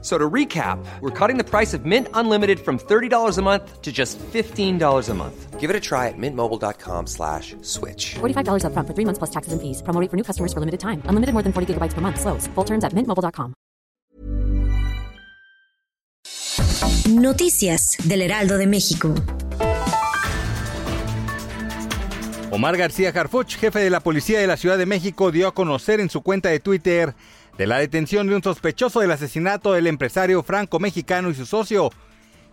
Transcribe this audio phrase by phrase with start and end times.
[0.00, 3.90] So to recap, we're cutting the price of Mint Unlimited from $30 a month to
[3.90, 5.58] just $15 a month.
[5.58, 8.14] Give it a try at mintmobile.com slash switch.
[8.20, 9.82] $45 up front for three months plus taxes and fees.
[9.82, 11.02] Promo rate for new customers for limited time.
[11.06, 12.20] Unlimited more than 40 gigabytes per month.
[12.20, 12.46] Slows.
[12.54, 13.54] Full terms at mintmobile.com.
[17.08, 19.14] Noticias del Heraldo de México.
[22.50, 26.00] Omar García Harfuch, jefe de la policía de la Ciudad de México, dio a conocer
[26.00, 27.14] en su cuenta de Twitter
[27.58, 31.90] de la detención de un sospechoso del asesinato del empresario franco-mexicano y su socio,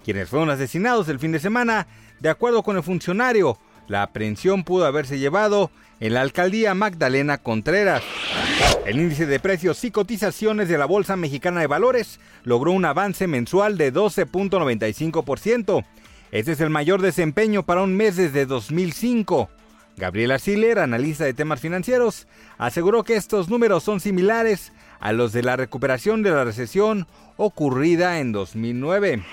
[0.03, 1.85] quienes fueron asesinados el fin de semana.
[2.19, 8.01] De acuerdo con el funcionario, la aprehensión pudo haberse llevado en la alcaldía Magdalena Contreras.
[8.85, 13.27] El índice de precios y cotizaciones de la Bolsa Mexicana de Valores logró un avance
[13.27, 15.85] mensual de 12.95%.
[16.31, 19.49] Este es el mayor desempeño para un mes desde 2005.
[19.97, 25.43] Gabriela Siller, analista de temas financieros, aseguró que estos números son similares a los de
[25.43, 27.07] la recuperación de la recesión
[27.37, 29.23] ocurrida en 2009.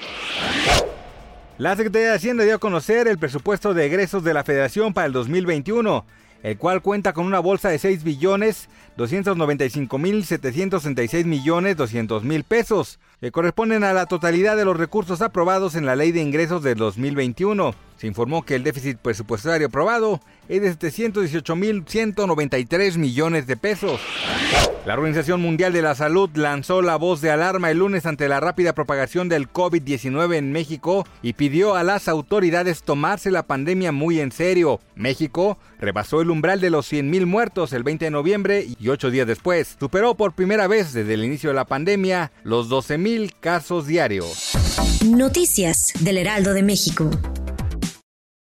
[1.58, 5.06] La Secretaría de Hacienda dio a conocer el presupuesto de egresos de la Federación para
[5.06, 6.04] el 2021,
[6.42, 12.44] el cual cuenta con una bolsa de 6 billones 295 mil 766 millones 200 mil
[12.44, 16.62] pesos, que corresponden a la totalidad de los recursos aprobados en la Ley de Ingresos
[16.62, 17.74] del 2021.
[18.02, 24.00] Se informó que el déficit presupuestario aprobado es de 718 mil 193 millones de pesos.
[24.84, 28.40] La Organización Mundial de la Salud lanzó la voz de alarma el lunes ante la
[28.40, 34.18] rápida propagación del COVID-19 en México y pidió a las autoridades tomarse la pandemia muy
[34.18, 34.80] en serio.
[34.96, 39.28] México rebasó el umbral de los 100.000 muertos el 20 de noviembre y ocho días
[39.28, 44.54] después superó por primera vez desde el inicio de la pandemia los 12.000 casos diarios.
[45.06, 47.08] Noticias del Heraldo de México.